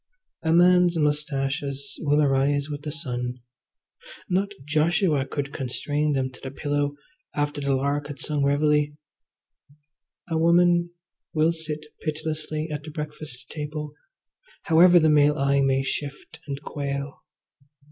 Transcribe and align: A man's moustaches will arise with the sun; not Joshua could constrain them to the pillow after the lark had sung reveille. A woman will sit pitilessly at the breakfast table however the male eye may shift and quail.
A 0.41 0.51
man's 0.51 0.97
moustaches 0.97 1.99
will 2.01 2.23
arise 2.23 2.69
with 2.71 2.81
the 2.81 2.91
sun; 2.91 3.39
not 4.27 4.49
Joshua 4.65 5.27
could 5.27 5.53
constrain 5.53 6.13
them 6.13 6.31
to 6.31 6.39
the 6.41 6.49
pillow 6.49 6.95
after 7.35 7.61
the 7.61 7.75
lark 7.75 8.07
had 8.07 8.17
sung 8.19 8.43
reveille. 8.43 8.87
A 10.27 10.39
woman 10.39 10.89
will 11.35 11.51
sit 11.51 11.85
pitilessly 12.01 12.67
at 12.71 12.81
the 12.81 12.89
breakfast 12.89 13.47
table 13.51 13.93
however 14.63 14.99
the 14.99 15.07
male 15.07 15.37
eye 15.37 15.61
may 15.61 15.83
shift 15.83 16.39
and 16.47 16.59
quail. 16.63 17.23